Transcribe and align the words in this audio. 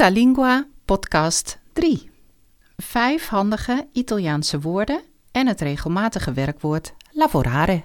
Tutta 0.00 0.14
Lingua 0.14 0.66
podcast 0.84 1.58
3. 1.72 2.10
Vijf 2.76 3.28
handige 3.28 3.88
Italiaanse 3.92 4.60
woorden 4.60 5.02
en 5.32 5.46
het 5.46 5.60
regelmatige 5.60 6.32
werkwoord 6.32 6.94
lavorare. 7.10 7.82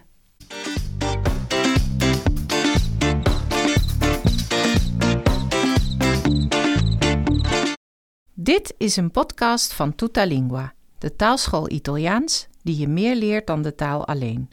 Dit 8.33 8.73
is 8.77 8.95
een 8.95 9.11
podcast 9.11 9.73
van 9.73 9.95
Tutta 9.95 10.25
Lingua, 10.25 10.73
de 10.97 11.15
taalschool 11.15 11.71
Italiaans 11.71 12.47
die 12.63 12.77
je 12.77 12.87
meer 12.87 13.15
leert 13.15 13.47
dan 13.47 13.61
de 13.61 13.75
taal 13.75 14.07
alleen. 14.07 14.49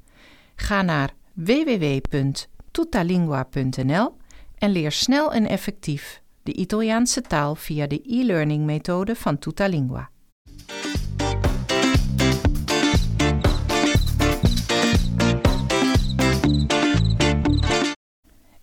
Ga 0.55 0.83
naar 0.83 1.15
www.tuttalingua.nl 1.33 4.17
en 4.59 4.71
leer 4.71 4.93
snel 4.93 5.33
en 5.33 5.47
effectief 5.47 6.22
de 6.43 6.53
Italiaanse 6.53 7.21
taal 7.21 7.55
via 7.55 7.87
de 7.87 8.03
e-learning 8.07 8.65
methode 8.65 9.15
van 9.17 9.39
Tutalingua. 9.39 10.11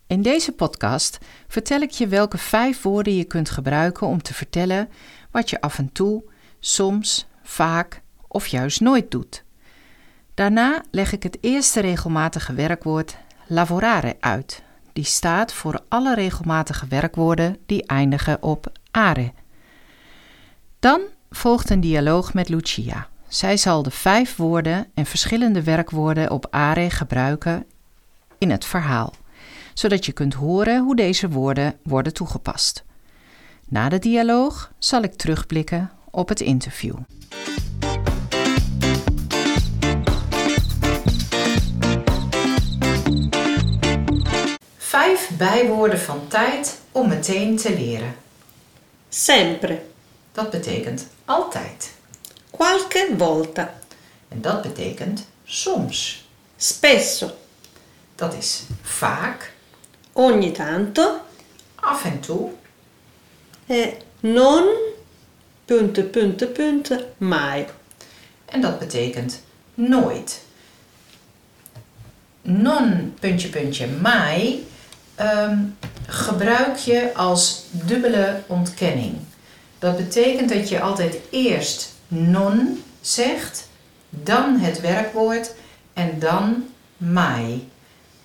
In 0.08 0.22
deze 0.22 0.52
podcast 0.52 1.18
vertel 1.48 1.82
ik 1.82 1.92
je 1.92 2.08
welke 2.08 2.38
vijf 2.38 2.82
woorden 2.82 3.16
je 3.16 3.24
kunt 3.24 3.50
gebruiken 3.50 4.08
om 4.08 4.22
te 4.22 4.34
vertellen 4.34 4.90
wat 5.32 5.50
je 5.50 5.62
af 5.62 5.78
en 5.78 5.92
toe, 5.92 6.24
soms, 6.60 7.28
vaak 7.44 8.02
of 8.28 8.48
juist 8.48 8.82
nooit 8.82 9.12
doet. 9.12 9.44
Daarna 10.34 10.84
leg 10.92 11.12
ik 11.12 11.24
het 11.24 11.38
eerste 11.42 11.80
regelmatige 11.80 12.54
werkwoord 12.54 13.18
lavorare 13.48 14.16
uit, 14.20 14.64
die 15.00 15.08
staat 15.08 15.54
voor 15.54 15.82
alle 15.88 16.16
regelmatige 16.16 16.88
werkwoorden 16.88 17.58
die 17.66 17.86
eindigen 17.86 18.44
op 18.44 18.72
are. 18.92 19.32
Dan 20.80 21.02
volgt 21.30 21.70
een 21.70 21.80
dialoog 21.80 22.34
met 22.34 22.50
Lucia. 22.50 23.08
Zij 23.28 23.58
zal 23.58 23.84
de 23.84 23.92
vijf 23.92 24.36
woorden 24.36 24.88
en 24.94 25.06
verschillende 25.06 25.64
werkwoorden 25.64 26.32
op 26.32 26.48
are 26.50 26.90
gebruiken 26.90 27.66
in 28.38 28.52
het 28.52 28.66
verhaal, 28.66 29.14
zodat 29.74 30.06
je 30.06 30.12
kunt 30.12 30.34
horen 30.34 30.84
hoe 30.84 30.96
deze 30.96 31.30
woorden 31.30 31.80
worden 31.84 32.14
toegepast. 32.14 32.84
Na 33.68 33.90
de 33.90 34.00
dialoog 34.00 34.72
zal 34.78 35.02
ik 35.02 35.14
terugblikken 35.14 35.92
op 36.12 36.30
het 36.30 36.40
interview. 36.40 36.96
Vijf 44.90 45.30
bijwoorden 45.38 46.00
van 46.00 46.28
tijd 46.28 46.80
om 46.92 47.08
meteen 47.08 47.58
te 47.58 47.74
leren. 47.74 48.16
Sempre, 49.10 49.82
Dat 50.32 50.50
betekent 50.50 51.08
altijd. 51.26 51.92
qualche 52.52 53.14
volta, 53.18 53.74
En 54.28 54.42
dat 54.42 54.62
betekent 54.62 55.28
soms. 55.44 56.28
spesso, 56.58 57.32
Dat 58.16 58.34
is 58.34 58.62
vaak, 58.82 59.54
ogni 60.14 60.52
tanto 60.52 61.20
af 61.76 62.04
en 62.06 62.20
toe 62.20 62.50
e 63.68 63.94
non 64.20 64.64
punto 65.66 66.04
punto 66.04 66.48
punto 66.48 67.00
mai. 67.18 67.66
en 68.46 68.62
dat 68.62 68.80
betekent 68.80 69.42
nooit. 69.74 70.42
Non 72.42 73.14
puntje 73.20 73.50
puntje 73.50 73.88
mai 73.88 74.68
ehm, 75.20 75.58
gebruik 76.08 76.78
je 76.78 77.14
als 77.14 77.64
dubbele 77.72 78.42
ontkenning. 78.48 79.16
Dat 79.80 79.98
betekent 79.98 80.50
dat 80.50 80.70
je 80.70 80.82
altijd 80.82 81.18
eerst 81.30 81.94
non 82.08 82.84
zegt, 83.02 83.68
dan 84.10 84.60
het 84.60 84.82
werkwoord 84.82 85.54
en 85.94 86.20
dan 86.20 86.66
mai. 86.98 87.70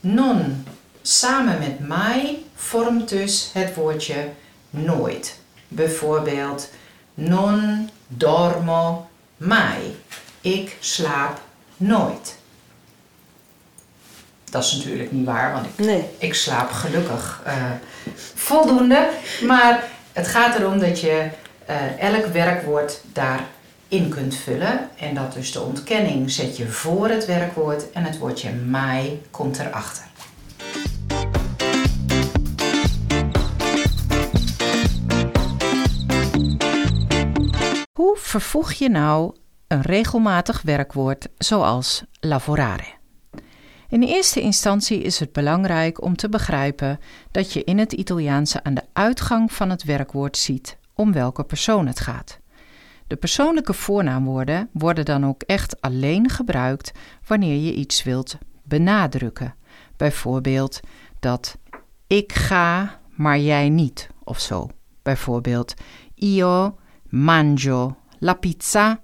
Non 0.01 0.67
samen 1.03 1.59
met 1.59 1.89
mai 1.89 2.47
vormt 2.55 3.09
dus 3.09 3.51
het 3.53 3.75
woordje 3.75 4.29
nooit. 4.71 5.39
Bijvoorbeeld 5.69 6.71
non 7.15 7.91
dormo 8.09 9.09
mai. 9.37 9.97
Ik 10.41 10.77
slaap 10.81 11.41
nooit. 11.77 12.37
Dat 14.55 14.65
is 14.65 14.73
natuurlijk 14.73 15.13
niet 15.13 15.27
waar, 15.27 15.53
want 15.53 15.67
ik, 15.67 15.85
Nee, 15.85 16.05
ik 16.19 16.35
slaap 16.35 16.71
gelukkig 16.71 17.41
eh, 17.45 17.71
voldoende. 18.35 19.09
Maar 19.47 19.85
het 20.13 20.29
gaat 20.29 20.59
erom 20.59 20.79
dat 20.79 21.01
je 21.01 21.29
eh, 21.67 21.99
elk 22.01 22.27
werkwoord 22.27 23.01
daarin 23.13 24.09
kunt 24.09 24.37
vullen. 24.37 24.89
En 24.99 25.15
dat 25.15 25.33
dus 25.33 25.53
de 25.53 25.61
ontkenning 25.61 26.31
zet 26.31 26.57
je 26.57 26.67
voor 26.67 27.09
het 27.09 27.27
werkwoord 27.27 27.91
en 27.93 28.05
het 28.05 28.19
woordje 28.19 28.53
mai 28.53 29.23
komt 29.31 29.59
erachter. 29.59 30.05
Hoe 37.93 38.17
vervoeg 38.17 38.73
je 38.73 38.89
nou 38.89 39.37
een 39.67 39.83
regelmatig 39.83 40.63
werkwoord 40.63 41.29
zoals 41.39 42.03
lavorare? 42.21 43.03
In 43.95 44.03
eerste 44.03 44.41
instantie 44.41 45.03
is 45.03 45.19
het 45.19 45.33
belangrijk 45.33 46.03
om 46.03 46.17
te 46.17 46.29
begrijpen 46.29 46.99
dat 47.31 47.53
je 47.53 47.65
in 47.65 47.79
het 47.79 47.93
Italiaanse 47.93 48.63
aan 48.63 48.75
de 48.75 48.83
uitgang 48.93 49.53
van 49.53 49.71
het 49.71 49.85
werkwoord 49.85 50.37
ziet 50.37 50.79
om 50.95 51.13
welke 51.13 51.45
persoon 51.45 51.87
het 51.87 52.01
gaat. 52.01 52.39
De 53.07 53.17
persoonlijke 53.17 53.73
voornaamwoorden 53.73 54.69
worden 54.73 55.05
dan 55.05 55.27
ook 55.27 55.43
echt 55.43 55.81
alleen 55.81 56.31
gebruikt 56.31 56.93
wanneer 57.27 57.57
je 57.57 57.75
iets 57.75 58.03
wilt 58.03 58.39
benadrukken. 58.63 59.55
Bijvoorbeeld 59.97 60.81
dat 61.21 61.59
ik 62.07 62.33
ga, 62.33 63.01
maar 63.11 63.39
jij 63.39 63.69
niet 63.69 64.09
of 64.25 64.41
zo. 64.41 64.69
Bijvoorbeeld 65.03 65.75
io 66.15 66.79
mangio 67.09 67.97
la 68.19 68.35
pizza 68.35 69.01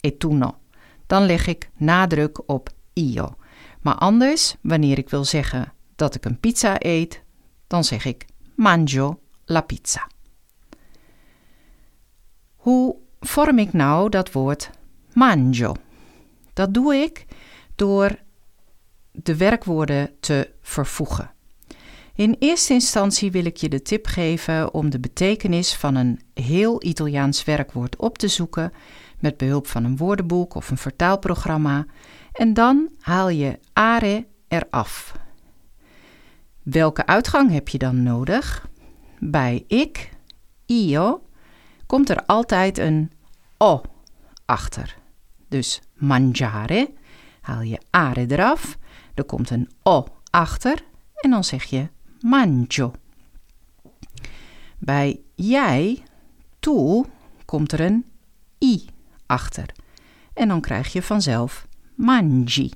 e 0.00 0.16
tu 0.16 0.32
no. 0.32 0.58
Dan 1.06 1.22
leg 1.22 1.46
ik 1.46 1.70
nadruk 1.76 2.48
op 2.48 2.68
io. 2.92 3.34
Maar 3.80 3.94
anders, 3.94 4.56
wanneer 4.60 4.98
ik 4.98 5.10
wil 5.10 5.24
zeggen 5.24 5.72
dat 5.96 6.14
ik 6.14 6.24
een 6.24 6.40
pizza 6.40 6.76
eet, 6.78 7.22
dan 7.66 7.84
zeg 7.84 8.04
ik 8.04 8.26
mangio 8.54 9.20
la 9.44 9.60
pizza. 9.60 10.08
Hoe 12.56 12.96
vorm 13.20 13.58
ik 13.58 13.72
nou 13.72 14.08
dat 14.08 14.32
woord 14.32 14.70
mangio? 15.12 15.74
Dat 16.52 16.74
doe 16.74 16.94
ik 16.94 17.26
door 17.74 18.18
de 19.12 19.36
werkwoorden 19.36 20.10
te 20.20 20.50
vervoegen. 20.60 21.30
In 22.14 22.36
eerste 22.38 22.72
instantie 22.72 23.30
wil 23.30 23.44
ik 23.44 23.56
je 23.56 23.68
de 23.68 23.82
tip 23.82 24.06
geven 24.06 24.74
om 24.74 24.90
de 24.90 25.00
betekenis 25.00 25.74
van 25.74 25.94
een 25.94 26.20
heel 26.34 26.84
Italiaans 26.84 27.44
werkwoord 27.44 27.96
op 27.96 28.18
te 28.18 28.28
zoeken 28.28 28.72
met 29.18 29.36
behulp 29.36 29.66
van 29.66 29.84
een 29.84 29.96
woordenboek 29.96 30.54
of 30.54 30.70
een 30.70 30.76
vertaalprogramma 30.76 31.86
en 32.40 32.54
dan 32.54 32.88
haal 33.00 33.28
je 33.28 33.58
are 33.72 34.26
eraf. 34.48 35.18
Welke 36.62 37.06
uitgang 37.06 37.50
heb 37.50 37.68
je 37.68 37.78
dan 37.78 38.02
nodig? 38.02 38.68
Bij 39.18 39.64
ik, 39.66 40.10
io, 40.66 41.22
komt 41.86 42.10
er 42.10 42.26
altijd 42.26 42.78
een 42.78 43.12
o 43.58 43.80
achter. 44.44 44.96
Dus 45.48 45.80
mangiare, 45.94 46.92
haal 47.40 47.60
je 47.60 47.80
are 47.90 48.26
eraf, 48.26 48.78
er 49.14 49.24
komt 49.24 49.50
een 49.50 49.70
o 49.82 50.06
achter 50.30 50.84
en 51.14 51.30
dan 51.30 51.44
zeg 51.44 51.64
je 51.64 51.88
mangio. 52.20 52.92
Bij 54.78 55.20
jij, 55.34 56.02
tu, 56.58 57.04
komt 57.44 57.72
er 57.72 57.80
een 57.80 58.04
i 58.62 58.86
achter. 59.26 59.66
En 60.34 60.48
dan 60.48 60.60
krijg 60.60 60.92
je 60.92 61.02
vanzelf 61.02 61.68
mangi. 62.00 62.70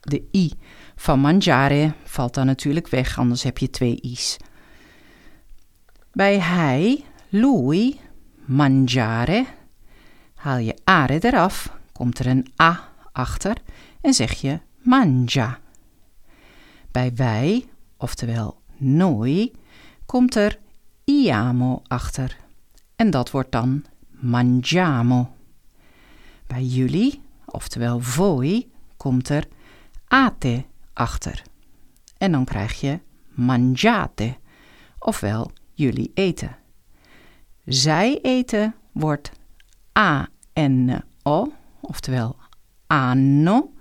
De 0.00 0.28
i 0.32 0.52
van 0.96 1.20
mangiare 1.20 1.92
valt 2.04 2.34
dan 2.34 2.46
natuurlijk 2.46 2.88
weg, 2.88 3.18
anders 3.18 3.42
heb 3.42 3.58
je 3.58 3.70
twee 3.70 4.00
i's. 4.00 4.36
Bij 6.12 6.40
hij, 6.40 7.04
lui, 7.28 8.00
mangiare, 8.44 9.46
haal 10.34 10.58
je 10.58 10.76
are 10.84 11.18
eraf, 11.24 11.78
komt 11.92 12.18
er 12.18 12.26
een 12.26 12.46
a 12.60 12.88
achter 13.12 13.56
en 14.00 14.14
zeg 14.14 14.32
je 14.32 14.60
mangia. 14.82 15.58
Bij 16.90 17.12
wij, 17.14 17.64
oftewel 17.96 18.60
noi, 18.76 19.52
komt 20.06 20.34
er 20.34 20.58
iamo 21.04 21.82
achter 21.86 22.36
en 22.96 23.10
dat 23.10 23.30
wordt 23.30 23.52
dan 23.52 23.84
mangiamo. 24.10 25.34
Bij 26.46 26.64
jullie, 26.64 27.20
oftewel 27.52 28.00
voi, 28.00 28.70
komt 28.96 29.28
er 29.28 29.48
ate 30.06 30.64
achter. 30.92 31.42
En 32.18 32.32
dan 32.32 32.44
krijg 32.44 32.80
je 32.80 32.98
mangiate, 33.28 34.36
ofwel 34.98 35.50
jullie 35.72 36.10
eten. 36.14 36.56
zij 37.64 38.18
eten 38.22 38.74
wordt 38.92 39.30
A-N-O, 39.98 41.52
oftewel 41.80 42.36
hanno. 42.86 43.72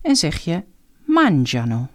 En 0.00 0.16
zeg 0.16 0.38
je 0.38 0.62
mangiano. 1.04 1.86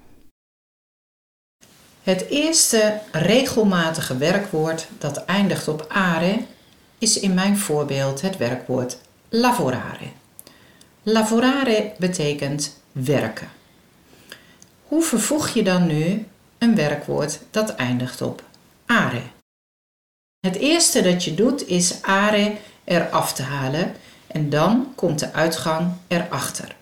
Het 2.04 2.26
eerste 2.30 3.00
regelmatige 3.12 4.18
werkwoord 4.18 4.88
dat 4.98 5.26
eindigt 5.26 5.68
op 5.68 5.86
are 5.90 6.46
is 6.98 7.20
in 7.20 7.34
mijn 7.34 7.58
voorbeeld 7.58 8.22
het 8.22 8.38
werkwoord 8.38 9.00
lavorare. 9.30 10.19
Lavorare 11.04 11.92
betekent 11.98 12.78
werken. 12.92 13.50
Hoe 14.88 15.04
vervoeg 15.04 15.50
je 15.50 15.64
dan 15.64 15.88
nu 15.88 16.26
een 16.58 16.76
werkwoord 16.76 17.40
dat 17.52 17.76
eindigt 17.76 18.22
op 18.22 18.44
are? 18.86 19.22
Het 20.40 20.56
eerste 20.56 21.02
dat 21.02 21.24
je 21.24 21.34
doet 21.34 21.68
is 21.68 22.02
are 22.02 22.58
eraf 22.84 23.34
te 23.34 23.44
halen 23.44 23.96
en 24.28 24.50
dan 24.50 24.92
komt 24.96 25.20
de 25.20 25.34
uitgang 25.34 25.92
erachter. 26.08 26.76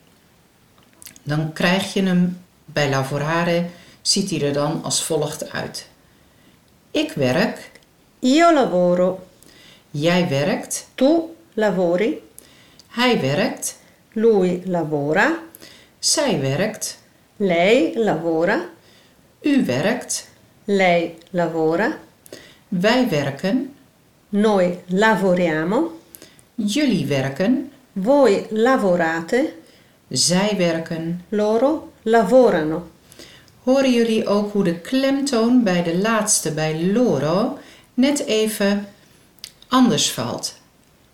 Dan 1.23 1.53
krijg 1.53 1.93
je 1.93 2.03
hem 2.03 2.41
bij 2.65 2.89
lavorare, 2.89 3.65
ziet 4.01 4.29
hij 4.29 4.41
er 4.41 4.53
dan 4.53 4.83
als 4.83 5.03
volgt 5.03 5.51
uit. 5.51 5.87
Ik 6.91 7.11
werk. 7.11 7.71
Io 8.19 8.53
lavoro. 8.53 9.27
Jij 9.91 10.29
werkt. 10.29 10.87
Tu 10.95 11.21
lavori. 11.53 12.21
Hij 12.87 13.21
werkt. 13.21 13.77
Lui 14.17 14.61
lavora. 14.65 15.39
Zij 15.99 16.39
werkt. 16.39 16.99
Lei 17.35 17.99
lavora. 17.99 18.69
U 19.41 19.65
werkt. 19.65 20.29
Lei 20.63 21.17
lavora. 21.29 21.97
Wij 22.67 23.09
werken. 23.09 23.73
Noi 24.29 24.79
lavoriamo. 24.87 25.99
Jullie 26.55 27.05
werken. 27.05 27.71
Voi 28.01 28.45
lavorate. 28.49 29.53
Zij 30.09 30.55
werken. 30.57 31.25
Loro 31.29 31.91
lavorano. 32.01 32.87
Horen 33.63 33.91
jullie 33.91 34.27
ook 34.27 34.51
hoe 34.51 34.63
de 34.63 34.79
klemtoon 34.79 35.63
bij 35.63 35.83
de 35.83 35.97
laatste, 35.97 36.51
bij 36.51 36.85
loro, 36.91 37.57
net 37.93 38.25
even 38.25 38.87
anders 39.67 40.11
valt? 40.11 40.55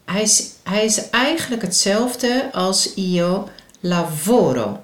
Hij 0.05 0.21
is, 0.21 0.53
hij 0.63 0.85
is 0.85 1.09
eigenlijk 1.09 1.61
hetzelfde 1.61 2.50
als 2.53 2.94
io 2.94 3.50
lavoro. 3.79 4.83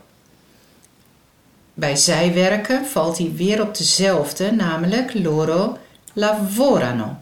Bij 1.73 1.95
zij 1.95 2.33
werken 2.33 2.85
valt 2.85 3.17
hij 3.17 3.33
weer 3.33 3.61
op 3.61 3.77
dezelfde, 3.77 4.51
namelijk 4.51 5.13
loro 5.13 5.77
lavorano. 6.13 7.17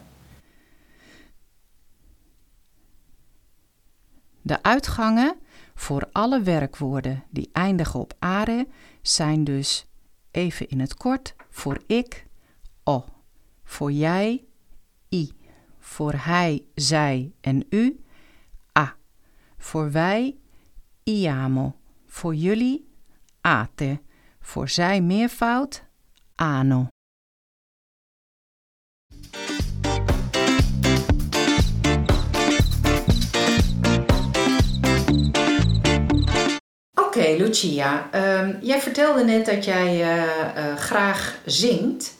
De 4.42 4.62
uitgangen 4.62 5.36
voor 5.74 6.08
alle 6.12 6.42
werkwoorden 6.42 7.24
die 7.30 7.48
eindigen 7.52 8.00
op 8.00 8.14
are 8.18 8.66
zijn 9.02 9.44
dus 9.44 9.86
even 10.30 10.68
in 10.68 10.80
het 10.80 10.94
kort 10.94 11.34
voor 11.50 11.82
ik 11.86 12.26
o, 12.84 13.04
voor 13.64 13.92
jij 13.92 14.44
i, 15.12 15.32
voor 15.88 16.12
hij, 16.16 16.64
zij 16.74 17.32
en 17.40 17.66
u. 17.70 18.04
A, 18.78 18.96
voor 19.58 19.92
wij 19.92 20.36
iamo, 21.02 21.76
voor 22.06 22.34
jullie 22.34 22.88
ate, 23.40 24.00
voor 24.40 24.68
zij 24.68 25.00
meervoud 25.00 25.84
ano. 26.34 26.86
Oké, 36.94 37.34
Lucia, 37.38 38.10
ehm, 38.10 38.56
jij 38.60 38.80
vertelde 38.80 39.24
net 39.24 39.46
dat 39.46 39.64
jij 39.64 40.02
eh, 40.02 40.70
eh, 40.70 40.76
graag 40.76 41.38
zingt. 41.44 42.17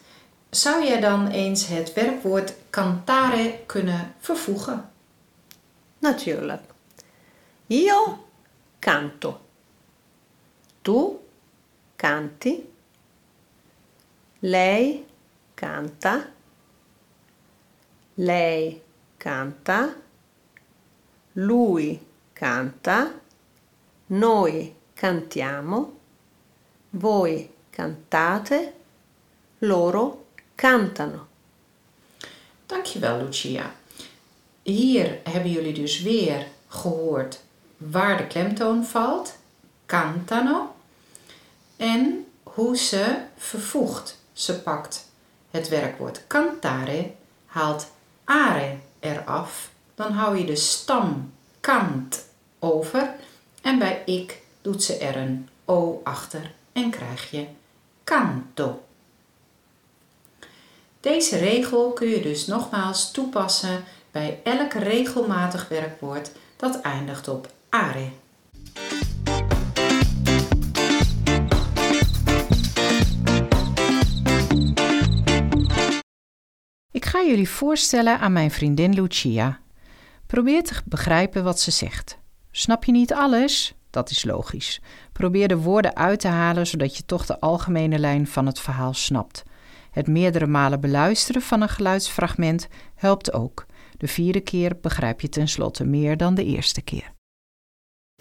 Zou 0.50 0.84
jij 0.84 1.00
dan 1.00 1.26
eens 1.26 1.66
het 1.66 1.92
werkwoord 1.92 2.54
cantare 2.70 3.58
kunnen 3.66 4.14
vervoegen? 4.18 4.90
Natuurlijk. 5.98 6.62
Io 7.66 8.26
canto. 8.78 9.40
Tu 10.82 11.18
canti. 11.96 12.72
Lei 14.38 15.06
canta. 15.54 16.28
Lei 18.14 18.82
canta. 19.16 19.94
Lui 21.32 22.00
canta. 22.32 23.10
Noi 24.06 24.74
cantiamo. 24.94 25.98
Voi 26.90 27.50
cantate. 27.70 28.72
Loro 29.58 30.26
cantano. 30.58 31.26
Dankjewel, 32.66 33.24
Lucia. 33.24 33.74
Hier 34.62 35.18
hebben 35.22 35.50
jullie 35.50 35.72
dus 35.72 36.02
weer 36.02 36.46
gehoord 36.68 37.40
waar 37.76 38.16
de 38.16 38.26
klemtoon 38.26 38.84
valt, 38.84 39.36
cantano, 39.86 40.74
en 41.76 42.26
hoe 42.42 42.76
ze 42.76 43.16
vervoegt. 43.36 44.18
Ze 44.32 44.60
pakt 44.60 45.10
het 45.50 45.68
werkwoord 45.68 46.26
cantare, 46.26 47.10
haalt 47.46 47.86
are 48.24 48.76
eraf, 49.00 49.70
dan 49.94 50.12
hou 50.12 50.38
je 50.38 50.44
de 50.44 50.56
stam 50.56 51.32
kant 51.60 52.24
over 52.58 53.14
en 53.62 53.78
bij 53.78 54.02
ik 54.06 54.42
doet 54.62 54.82
ze 54.82 54.96
er 54.96 55.16
een 55.16 55.48
o 55.64 56.00
achter 56.04 56.52
en 56.72 56.90
krijg 56.90 57.30
je 57.30 57.46
canto. 58.04 58.87
Deze 61.00 61.36
regel 61.36 61.92
kun 61.92 62.08
je 62.08 62.20
dus 62.20 62.46
nogmaals 62.46 63.10
toepassen 63.10 63.84
bij 64.10 64.40
elk 64.44 64.72
regelmatig 64.72 65.68
werkwoord 65.68 66.30
dat 66.56 66.80
eindigt 66.80 67.28
op 67.28 67.52
are. 67.68 68.10
Ik 76.90 77.04
ga 77.04 77.22
jullie 77.22 77.48
voorstellen 77.48 78.18
aan 78.18 78.32
mijn 78.32 78.50
vriendin 78.50 78.94
Lucia. 78.94 79.60
Probeer 80.26 80.62
te 80.62 80.74
begrijpen 80.84 81.44
wat 81.44 81.60
ze 81.60 81.70
zegt. 81.70 82.18
Snap 82.50 82.84
je 82.84 82.92
niet 82.92 83.12
alles? 83.12 83.74
Dat 83.90 84.10
is 84.10 84.24
logisch. 84.24 84.80
Probeer 85.12 85.48
de 85.48 85.56
woorden 85.56 85.96
uit 85.96 86.20
te 86.20 86.28
halen 86.28 86.66
zodat 86.66 86.96
je 86.96 87.04
toch 87.04 87.26
de 87.26 87.40
algemene 87.40 87.98
lijn 87.98 88.26
van 88.26 88.46
het 88.46 88.60
verhaal 88.60 88.94
snapt. 88.94 89.44
Het 89.98 90.06
meerdere 90.06 90.46
malen 90.46 90.80
beluisteren 90.80 91.42
van 91.42 91.60
een 91.60 91.68
geluidsfragment 91.68 92.68
helpt 92.94 93.32
ook. 93.32 93.66
De 93.96 94.08
vierde 94.08 94.40
keer 94.40 94.76
begrijp 94.80 95.20
je 95.20 95.28
tenslotte 95.28 95.84
meer 95.84 96.16
dan 96.16 96.34
de 96.34 96.44
eerste 96.44 96.82
keer. 96.82 97.12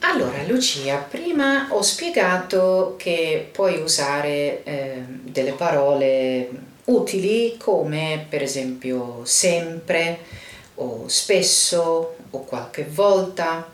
Allora, 0.01 0.43
Lucia, 0.47 0.95
prima 1.09 1.67
ho 1.69 1.81
spiegato 1.81 2.95
che 2.97 3.49
puoi 3.51 3.81
usare 3.81 4.63
eh, 4.63 5.03
delle 5.23 5.51
parole 5.51 6.49
utili 6.85 7.55
come 7.57 8.25
per 8.29 8.41
esempio 8.41 9.21
sempre 9.23 10.17
o 10.75 11.03
spesso 11.07 12.15
o 12.29 12.39
qualche 12.43 12.87
volta. 12.89 13.69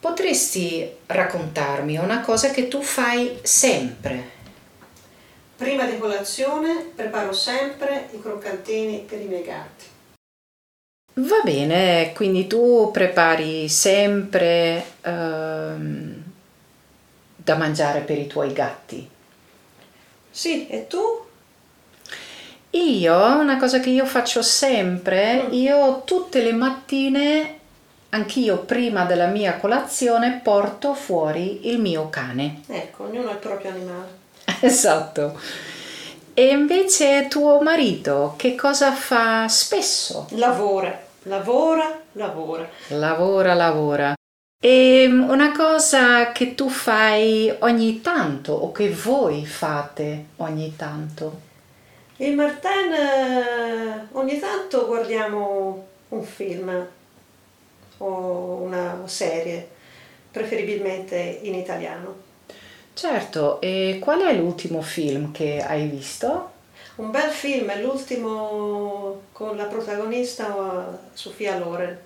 Potresti 0.00 0.90
raccontarmi 1.06 1.98
una 1.98 2.20
cosa 2.20 2.50
che 2.50 2.68
tu 2.68 2.80
fai 2.80 3.38
sempre? 3.42 4.40
Prima 5.62 5.84
di 5.84 5.96
colazione 5.96 6.90
preparo 6.92 7.32
sempre 7.32 8.08
i 8.10 8.20
croccantini 8.20 9.04
per 9.08 9.20
i 9.20 9.26
miei 9.26 9.44
gatti. 9.44 9.84
Va 11.14 11.40
bene, 11.44 12.12
quindi 12.14 12.48
tu 12.48 12.90
prepari 12.92 13.68
sempre 13.68 14.84
ehm, 15.02 16.22
da 17.36 17.54
mangiare 17.54 18.00
per 18.00 18.18
i 18.18 18.26
tuoi 18.26 18.52
gatti. 18.52 19.08
Sì, 20.32 20.66
e 20.66 20.88
tu? 20.88 20.98
Io, 22.70 23.14
una 23.14 23.56
cosa 23.56 23.78
che 23.78 23.90
io 23.90 24.04
faccio 24.04 24.42
sempre, 24.42 25.46
io 25.50 26.02
tutte 26.04 26.42
le 26.42 26.52
mattine, 26.52 27.58
anch'io 28.08 28.64
prima 28.64 29.04
della 29.04 29.28
mia 29.28 29.58
colazione, 29.58 30.40
porto 30.42 30.92
fuori 30.94 31.68
il 31.68 31.78
mio 31.78 32.08
cane. 32.10 32.62
Ecco, 32.66 33.04
ognuno 33.04 33.28
ha 33.28 33.32
il 33.34 33.38
proprio 33.38 33.70
animale. 33.70 34.21
Esatto. 34.64 35.40
E 36.34 36.46
invece 36.46 37.26
tuo 37.28 37.60
marito 37.60 38.34
che 38.36 38.54
cosa 38.54 38.92
fa 38.92 39.48
spesso? 39.48 40.28
Lavora, 40.30 40.98
lavora, 41.24 42.00
lavora. 42.12 42.68
Lavora, 42.88 43.54
lavora. 43.54 44.14
E 44.64 45.06
una 45.06 45.50
cosa 45.50 46.30
che 46.30 46.54
tu 46.54 46.68
fai 46.68 47.52
ogni 47.58 48.00
tanto 48.00 48.52
o 48.52 48.70
che 48.70 48.90
voi 48.90 49.44
fate 49.44 50.26
ogni 50.36 50.76
tanto? 50.76 51.40
Il 52.18 52.36
Martin 52.36 52.92
eh, 52.92 54.06
ogni 54.12 54.38
tanto 54.38 54.86
guardiamo 54.86 55.86
un 56.10 56.22
film 56.22 56.86
o 57.98 58.06
una 58.62 59.02
serie, 59.06 59.68
preferibilmente 60.30 61.40
in 61.42 61.54
italiano. 61.54 62.30
Certo, 62.94 63.60
e 63.60 63.98
qual 64.00 64.20
è 64.20 64.34
l'ultimo 64.34 64.82
film 64.82 65.32
che 65.32 65.62
hai 65.62 65.86
visto? 65.88 66.50
Un 66.96 67.10
bel 67.10 67.30
film, 67.30 67.70
l'ultimo 67.80 69.22
con 69.32 69.56
la 69.56 69.64
protagonista 69.64 70.98
Sofia 71.14 71.58
Loren, 71.58 71.98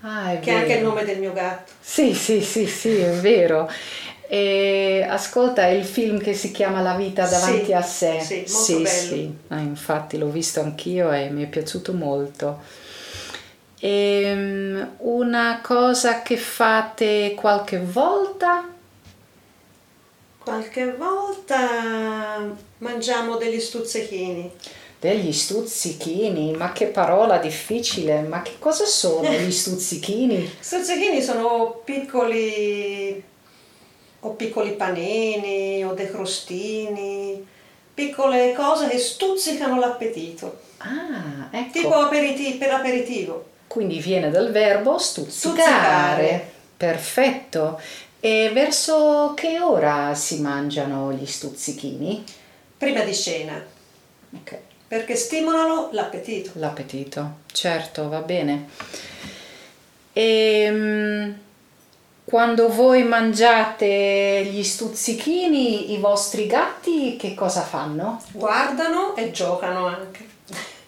Ah, 0.00 0.36
che 0.40 0.50
è 0.50 0.54
anche 0.54 0.74
il 0.74 0.82
nome 0.82 1.04
del 1.04 1.18
mio 1.18 1.32
gatto. 1.32 1.72
Sì, 1.80 2.14
sì, 2.14 2.40
sì, 2.40 2.66
sì, 2.66 2.96
è 2.96 3.10
vero. 3.12 3.70
E 4.26 5.06
ascolta, 5.08 5.66
è 5.66 5.70
il 5.70 5.84
film 5.84 6.18
che 6.18 6.34
si 6.34 6.50
chiama 6.50 6.80
La 6.80 6.94
vita 6.94 7.26
davanti 7.26 7.66
Sì, 7.66 7.72
a 7.72 7.82
sé. 7.82 8.18
sì, 8.20 8.34
molto 8.48 8.48
sì, 8.48 8.82
bello. 8.82 8.88
sì. 9.16 9.34
Ah, 9.48 9.58
infatti 9.60 10.18
l'ho 10.18 10.28
visto 10.30 10.60
anch'io 10.60 11.12
e 11.12 11.28
mi 11.30 11.44
è 11.44 11.46
piaciuto 11.46 11.92
molto. 11.92 12.60
Ehm, 13.80 14.94
una 14.98 15.60
cosa 15.62 16.22
che 16.22 16.36
fate 16.36 17.34
qualche 17.36 17.78
volta? 17.80 18.68
Qualche 20.44 20.92
volta 20.94 22.54
mangiamo 22.78 23.36
degli 23.36 23.60
stuzzichini. 23.60 24.50
Degli 24.98 25.32
stuzzichini, 25.32 26.52
ma 26.52 26.72
che 26.72 26.86
parola 26.86 27.38
difficile, 27.38 28.20
ma 28.22 28.42
che 28.42 28.52
cosa 28.58 28.84
sono 28.84 29.30
gli 29.30 29.50
stuzzichini? 29.52 30.50
Stuzzichini 30.58 31.22
sono 31.22 31.80
piccoli 31.84 33.22
o 34.20 34.30
piccoli 34.34 34.72
panini 34.72 35.84
o 35.84 35.94
dei 35.94 36.08
crostini, 36.10 37.44
piccole 37.94 38.52
cose 38.56 38.88
che 38.88 38.98
stuzzicano 38.98 39.78
l'appetito, 39.80 40.58
Ah, 40.78 41.48
ecco. 41.50 41.72
tipo 41.72 41.94
aperiti- 41.94 42.54
per 42.54 42.70
aperitivo. 42.72 43.44
Quindi 43.66 43.98
viene 44.00 44.30
dal 44.30 44.50
verbo 44.52 44.98
stuzzicare. 44.98 45.60
Stuzzicare. 45.60 46.50
Perfetto. 46.76 47.80
E 48.24 48.50
verso 48.52 49.32
che 49.34 49.58
ora 49.58 50.14
si 50.14 50.40
mangiano 50.40 51.12
gli 51.12 51.26
stuzzichini? 51.26 52.22
Prima 52.78 53.00
di 53.02 53.12
cena, 53.14 53.60
Ok, 54.34 54.58
perché 54.86 55.16
stimolano 55.16 55.88
l'appetito. 55.90 56.52
l'appetito. 56.54 57.38
Certo, 57.52 58.08
va 58.08 58.20
bene. 58.20 58.68
E 60.12 61.34
quando 62.24 62.68
voi 62.68 63.02
mangiate 63.02 64.48
gli 64.50 64.62
stuzzichini, 64.62 65.92
i 65.92 65.98
vostri 65.98 66.46
gatti 66.46 67.16
che 67.16 67.34
cosa 67.34 67.62
fanno? 67.62 68.22
Guardano 68.30 69.16
e 69.16 69.32
giocano 69.32 69.86
anche. 69.86 70.31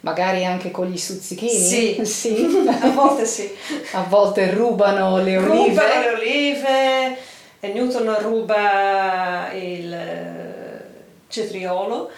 Magari 0.04 0.44
anche 0.44 0.70
con 0.70 0.86
gli 0.86 0.98
stuzzichini? 0.98 1.50
Sì. 1.50 2.04
Sì. 2.04 2.66
A 2.68 2.90
volte 2.90 3.24
sì. 3.24 3.50
A 3.92 4.02
volte 4.02 4.50
rubano 4.52 5.16
le 5.22 5.38
olive. 5.38 5.46
Rubano 5.46 6.00
le 6.00 6.08
olive 6.10 7.18
e 7.60 7.72
Newton 7.72 8.14
ruba 8.20 9.50
il 9.54 9.92
eh, 9.92 10.84
cetriolo. 11.28 12.10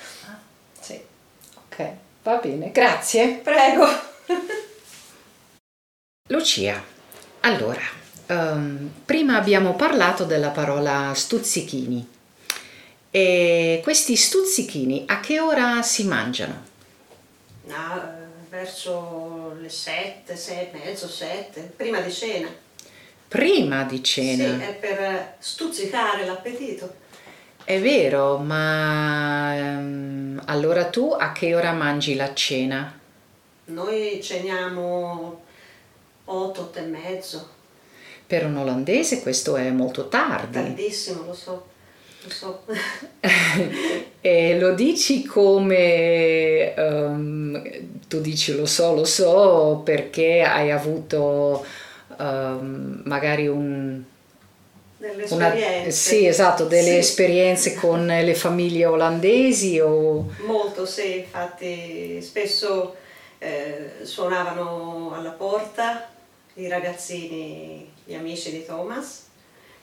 Sì. 0.81 1.01
Ok, 1.69 1.91
va 2.25 2.35
bene, 2.37 2.73
grazie. 2.73 3.41
Prego. 3.43 3.87
Lucia, 6.29 6.83
allora, 7.41 7.83
ehm, 8.27 8.91
prima 9.05 9.37
abbiamo 9.37 9.75
parlato 9.75 10.25
della 10.25 10.51
parola 10.51 11.13
stuzzichini. 11.15 12.15
E 13.13 13.81
questi 13.85 14.17
stuzzichini 14.17 15.05
a 15.07 15.21
che 15.21 15.39
ora 15.39 15.83
si 15.83 16.05
mangiano? 16.05 16.75
No, 17.67 17.97
eh, 17.97 18.25
verso 18.49 19.57
le 19.61 19.69
sette, 19.69 20.37
sei 20.37 20.69
e 20.69 20.71
mezzo, 20.73 21.09
sette, 21.09 21.61
prima 21.77 22.01
di 22.01 22.13
cena. 22.13 22.49
Prima 23.29 23.83
di 23.85 23.97
Sì, 23.97 24.03
cena. 24.37 24.65
è 24.65 24.75
per 24.75 25.35
stuzzicare 25.39 26.25
l'appetito. 26.25 26.95
È 27.65 27.81
vero, 27.81 28.39
ma 28.39 29.57
ehm, 29.57 30.43
allora 30.47 30.85
tu 30.89 31.11
a 31.19 31.33
che 31.33 31.55
ora 31.57 31.73
mangi 31.73 32.15
la 32.15 32.33
cena? 32.33 32.97
Noi 33.65 34.21
ceniamo 34.23 35.43
otto, 36.27 36.61
otto 36.63 36.79
e 36.79 36.83
mezzo, 36.83 37.55
Per 38.27 38.45
un 38.45 38.57
olandese 38.59 39.21
questo 39.23 39.57
è 39.57 39.71
molto 39.71 40.07
tardi. 40.09 40.53
tardissimo, 40.53 41.25
lo 41.27 41.35
so, 41.35 41.67
lo 42.23 42.31
so. 42.31 42.63
E 44.29 44.59
lo 44.59 44.75
dici 44.75 45.25
come 45.25 46.75
ehm, 46.75 47.63
tu 48.09 48.21
dici 48.21 48.57
lo 48.57 48.67
so, 48.67 48.93
lo 48.93 49.05
so 49.05 49.83
perché 49.85 50.43
hai 50.43 50.73
avuto 50.73 51.65
ehm, 52.19 53.03
magari 53.05 53.47
un, 53.47 54.03
Delle 54.97 55.27
una, 55.31 55.55
esperienze. 55.55 55.91
sì, 55.93 56.27
esatto, 56.27 56.65
delle 56.65 56.91
Sì. 56.91 56.97
esperienze 56.97 57.75
con 57.75 58.05
le 58.05 58.35
famiglie 58.35 58.87
olandesi 58.87 59.79
o 59.79 60.29
Molto, 60.39 60.85
sì, 60.87 61.19
infatti 61.19 62.21
spesso 62.21 62.97
eh, 63.39 63.91
suonavano 64.03 65.13
alla 65.15 65.31
porta 65.31 66.09
i 66.55 66.67
ragazzini, 66.67 67.89
gli 68.05 68.15
amici 68.15 68.51
di 68.51 68.65
Thomas 68.67 69.27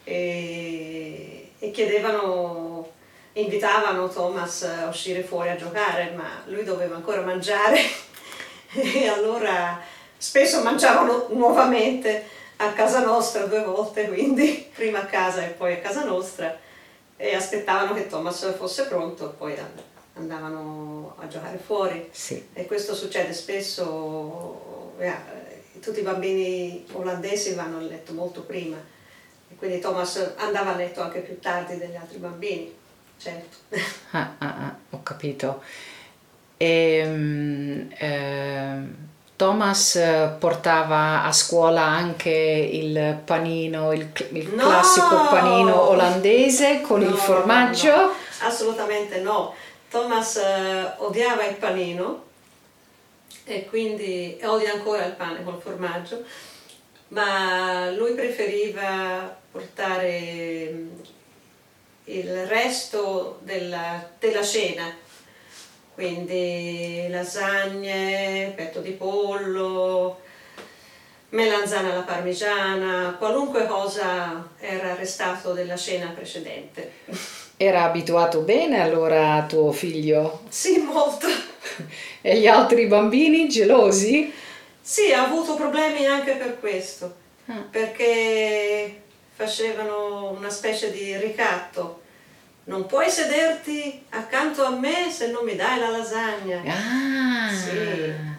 e, 0.03 1.51
e 1.59 1.71
chiedevano, 1.71 2.89
invitavano 3.33 4.09
Thomas 4.09 4.63
a 4.63 4.87
uscire 4.87 5.23
fuori 5.23 5.49
a 5.49 5.55
giocare, 5.55 6.11
ma 6.15 6.43
lui 6.45 6.63
doveva 6.63 6.95
ancora 6.95 7.21
mangiare 7.21 7.79
e 8.73 9.07
allora 9.07 9.81
spesso 10.17 10.61
mangiavano 10.61 11.27
nuovamente 11.31 12.25
a 12.57 12.71
casa 12.73 13.03
nostra 13.03 13.45
due 13.45 13.63
volte, 13.63 14.07
quindi 14.07 14.69
prima 14.73 15.01
a 15.01 15.05
casa 15.05 15.45
e 15.45 15.49
poi 15.49 15.73
a 15.73 15.79
casa 15.79 16.03
nostra 16.03 16.57
e 17.17 17.35
aspettavano 17.35 17.93
che 17.93 18.07
Thomas 18.07 18.55
fosse 18.55 18.85
pronto 18.85 19.29
e 19.29 19.33
poi 19.33 19.55
andavano 20.15 21.15
a 21.19 21.27
giocare 21.27 21.57
fuori. 21.57 22.09
sì. 22.11 22.49
E 22.53 22.65
questo 22.65 22.93
succede 22.93 23.33
spesso, 23.33 24.93
eh, 24.99 25.15
tutti 25.81 25.99
i 25.99 26.03
bambini 26.03 26.85
olandesi 26.93 27.53
vanno 27.53 27.77
a 27.77 27.81
letto 27.81 28.13
molto 28.13 28.41
prima 28.41 28.77
e 29.49 29.55
quindi 29.55 29.79
Thomas 29.79 30.33
andava 30.37 30.73
a 30.73 30.75
letto 30.75 31.01
anche 31.01 31.19
più 31.19 31.39
tardi 31.39 31.77
degli 31.77 31.95
altri 31.95 32.17
bambini, 32.17 32.75
certo. 33.23 33.57
Ah, 34.11 34.31
ah, 34.37 34.55
ah, 34.65 34.75
ho 34.91 35.01
capito. 35.03 35.61
E, 36.57 37.89
ehm, 37.97 38.95
Thomas 39.35 39.95
eh, 39.95 40.35
portava 40.39 41.23
a 41.23 41.31
scuola 41.31 41.81
anche 41.81 42.29
il 42.29 43.19
panino, 43.25 43.91
il, 43.91 44.07
il 44.33 44.49
No! 44.53 44.67
classico 44.67 45.27
panino 45.29 45.89
olandese 45.89 46.81
con 46.81 47.01
No, 47.01 47.09
il 47.09 47.15
formaggio. 47.15 47.95
no, 47.95 48.11
assolutamente 48.41 49.19
no. 49.21 49.53
Thomas 49.89 50.37
eh, 50.37 50.91
odiava 50.97 51.45
il 51.45 51.55
panino 51.55 52.23
e 53.45 53.65
quindi 53.67 54.37
e 54.37 54.45
odia 54.47 54.73
ancora 54.73 55.05
il 55.05 55.13
pane 55.13 55.43
col 55.43 55.59
formaggio, 55.61 56.23
ma 57.09 57.89
lui 57.91 58.13
preferiva 58.13 59.35
portare 59.51 60.73
il 62.05 62.45
resto 62.47 63.39
della, 63.43 64.09
della 64.19 64.43
cena, 64.43 64.93
quindi 65.93 67.05
lasagne, 67.09 68.51
petto 68.55 68.79
di 68.79 68.91
pollo, 68.91 70.19
melanzana 71.29 71.91
alla 71.91 72.01
parmigiana, 72.01 73.15
qualunque 73.17 73.65
cosa 73.67 74.49
era 74.59 74.95
restato 74.95 75.53
della 75.53 75.75
cena 75.77 76.07
precedente. 76.09 76.91
Era 77.57 77.83
abituato 77.83 78.39
bene 78.41 78.81
allora 78.81 79.45
tuo 79.47 79.71
figlio? 79.71 80.41
Sì, 80.49 80.79
molto. 80.79 81.27
E 82.25 82.39
gli 82.39 82.47
altri 82.47 82.85
bambini 82.85 83.49
gelosi? 83.49 84.31
Sì, 84.79 85.11
ha 85.11 85.23
avuto 85.25 85.55
problemi 85.55 86.05
anche 86.05 86.33
per 86.33 86.59
questo, 86.59 87.15
Ah. 87.47 87.65
perché 87.69 89.02
facevano 89.47 90.31
una 90.37 90.49
specie 90.49 90.91
di 90.91 91.15
ricatto. 91.17 92.01
Non 92.65 92.85
puoi 92.85 93.09
sederti 93.09 94.03
accanto 94.09 94.63
a 94.63 94.69
me 94.69 95.11
se 95.11 95.27
non 95.31 95.43
mi 95.43 95.55
dai 95.55 95.79
la 95.79 95.89
lasagna. 95.89 96.61
Ah, 96.65 97.49
Sì. 97.51 98.31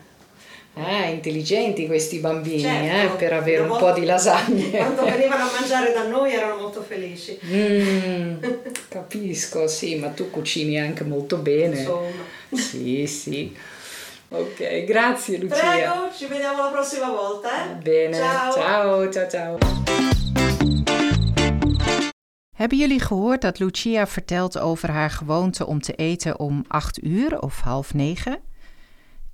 Ah, 0.76 1.04
intelligenti 1.06 1.86
questi 1.86 2.18
bambini 2.18 2.62
Certo, 2.62 3.14
eh, 3.14 3.16
per 3.16 3.32
avere 3.34 3.60
un 3.62 3.68
volta- 3.68 3.92
po' 3.92 3.98
di 4.00 4.04
lasagne. 4.04 4.70
Quando 4.70 5.04
venivano 5.06 5.44
a 5.44 5.50
mangiare 5.52 5.92
da 5.92 6.02
noi 6.08 6.32
erano 6.34 6.56
molto 6.56 6.82
felici. 6.82 7.38
Mm, 7.44 8.42
capisco, 8.88 9.68
sì, 9.68 9.94
ma 9.96 10.08
tu 10.08 10.30
cucini 10.30 10.80
anche 10.80 11.04
molto 11.04 11.36
bene. 11.36 11.78
Insomma. 11.78 12.24
Sì, 12.52 13.06
sì. 13.06 13.54
Ok, 14.30 14.84
grazie 14.84 15.38
Lucia. 15.38 15.60
Prego, 15.70 16.10
ci 16.16 16.26
vediamo 16.26 16.64
la 16.64 16.70
prossima 16.70 17.08
volta. 17.10 17.70
Eh? 17.70 17.74
Bene, 17.74 18.16
Ciao. 18.16 18.52
ciao, 18.52 19.12
ciao, 19.12 19.28
ciao. 19.28 20.13
Hebben 22.54 22.78
jullie 22.78 23.00
gehoord 23.00 23.40
dat 23.40 23.58
Lucia 23.58 24.06
vertelt 24.06 24.58
over 24.58 24.90
haar 24.90 25.10
gewoonte 25.10 25.66
om 25.66 25.80
te 25.80 25.94
eten 25.94 26.38
om 26.38 26.64
8 26.68 27.04
uur 27.04 27.40
of 27.40 27.60
half 27.60 27.94
negen? 27.94 28.38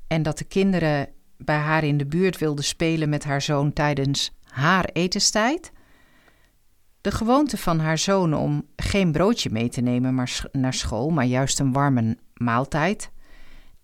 En 0.07 0.23
dat 0.23 0.39
de 0.39 0.45
kinderen 0.45 1.09
bij 1.37 1.57
haar 1.57 1.85
in 1.85 1.97
de 1.97 2.07
buurt 2.07 2.39
wilde 2.39 2.63
spelen 2.63 3.09
met 3.09 3.25
haar 3.25 3.43
zoon 3.43 3.73
tijdens 3.73 4.33
haar 4.45 4.85
etenstijd. 4.93 5.73
De 7.01 7.11
gewoonte 7.11 7.57
van 7.57 7.79
haar 7.79 7.99
zoon 7.99 8.35
om 8.35 8.67
geen 8.77 9.13
broodje 9.13 9.51
mee 9.51 9.69
te 9.69 9.81
nemen 9.81 10.15
maar 10.15 10.43
naar 10.53 10.75
school, 10.75 11.11
maar 11.11 11.25
juist 11.25 11.61
een 11.61 11.73
warme 11.73 12.19
maaltijd. 12.35 13.11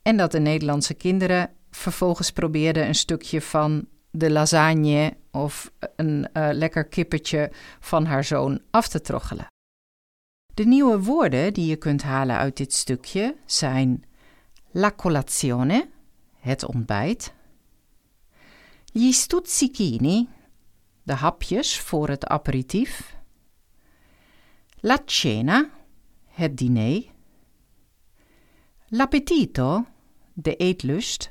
En 0.03 0.17
dat 0.17 0.33
de 0.33 0.41
Nederlandse 0.41 0.95
kinderen 0.95 1.51
vervolgens 1.71 2.31
probeerden 2.31 2.87
een 2.87 2.95
stukje 2.95 3.41
van 3.41 3.87
de 4.17 4.31
lasagne 4.31 5.17
of 5.31 5.73
een 5.97 6.29
uh, 6.33 6.49
lekker 6.53 6.85
kippetje 6.85 7.51
van 7.81 8.05
haar 8.05 8.25
zoon 8.25 8.61
af 8.71 8.89
te 8.89 9.01
troggelen. 9.01 9.47
De 10.55 10.65
nieuwe 10.65 11.03
woorden 11.03 11.53
die 11.53 11.67
je 11.67 11.77
kunt 11.77 12.03
halen 12.03 12.37
uit 12.37 12.57
dit 12.57 12.73
stukje 12.73 13.37
zijn 13.45 14.05
la 14.71 14.93
colazione, 14.93 15.89
het 16.39 16.65
ontbijt, 16.65 17.35
gli 18.93 19.13
stuzzichini, 19.13 20.29
de 21.03 21.13
hapjes 21.13 21.81
voor 21.81 22.09
het 22.09 22.27
aperitief, 22.27 23.17
la 24.81 24.99
cena, 25.05 25.71
het 26.27 26.57
diner, 26.57 27.05
l'appetito, 28.89 29.87
de 30.33 30.57
eetlust, 30.57 31.31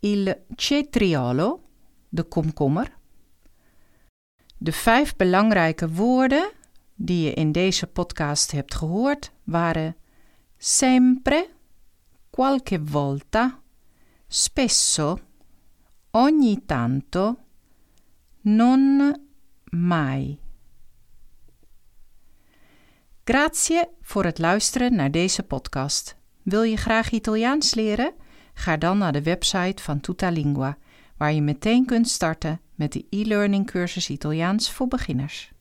il 0.00 0.36
cetriolo, 0.56 1.62
de 2.08 2.22
komkommer. 2.22 2.96
De 4.58 4.72
vijf 4.72 5.16
belangrijke 5.16 5.88
woorden 5.88 6.50
die 6.94 7.24
je 7.24 7.32
in 7.32 7.52
deze 7.52 7.86
podcast 7.86 8.50
hebt 8.50 8.74
gehoord 8.74 9.32
waren 9.44 9.96
sempre, 10.58 11.48
qualche 12.30 12.80
volta, 12.84 13.60
spesso, 14.28 15.18
ogni 16.10 16.64
tanto, 16.66 17.38
non 18.40 19.14
mai. 19.70 20.38
Grazie 23.24 23.84
voor 24.00 24.24
het 24.24 24.38
luisteren 24.38 24.94
naar 24.94 25.10
deze 25.10 25.42
podcast. 25.42 26.16
Wil 26.42 26.62
je 26.62 26.76
graag 26.76 27.10
Italiaans 27.10 27.74
leren? 27.74 28.14
Ga 28.58 28.76
dan 28.76 28.98
naar 28.98 29.12
de 29.12 29.22
website 29.22 29.82
van 29.82 30.00
Tutalingua, 30.00 30.76
waar 31.16 31.32
je 31.32 31.42
meteen 31.42 31.84
kunt 31.84 32.08
starten 32.08 32.60
met 32.74 32.92
de 32.92 33.06
e-learning 33.10 33.66
cursus 33.66 34.10
Italiaans 34.10 34.72
voor 34.72 34.88
beginners. 34.88 35.52